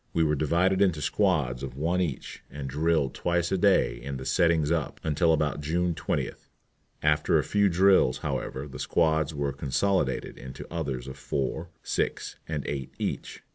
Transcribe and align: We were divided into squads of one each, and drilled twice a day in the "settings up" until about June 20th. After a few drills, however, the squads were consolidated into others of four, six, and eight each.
We 0.13 0.23
were 0.23 0.33
divided 0.33 0.81
into 0.81 0.99
squads 0.99 1.61
of 1.61 1.77
one 1.77 2.01
each, 2.01 2.41
and 2.49 2.67
drilled 2.67 3.13
twice 3.13 3.51
a 3.51 3.57
day 3.59 4.01
in 4.01 4.17
the 4.17 4.25
"settings 4.25 4.71
up" 4.71 4.99
until 5.03 5.31
about 5.31 5.61
June 5.61 5.93
20th. 5.93 6.47
After 7.03 7.37
a 7.37 7.43
few 7.43 7.69
drills, 7.69 8.17
however, 8.25 8.67
the 8.67 8.79
squads 8.79 9.31
were 9.35 9.53
consolidated 9.53 10.39
into 10.39 10.65
others 10.73 11.07
of 11.07 11.17
four, 11.17 11.69
six, 11.83 12.35
and 12.47 12.63
eight 12.65 12.91
each. 12.97 13.43